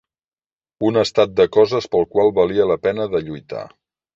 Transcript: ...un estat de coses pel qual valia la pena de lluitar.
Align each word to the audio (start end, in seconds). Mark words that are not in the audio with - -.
...un 0.87 0.95
estat 1.01 1.35
de 1.41 1.47
coses 1.57 1.89
pel 1.97 2.09
qual 2.15 2.35
valia 2.41 2.69
la 2.73 2.79
pena 2.89 3.07
de 3.13 3.25
lluitar. 3.29 3.65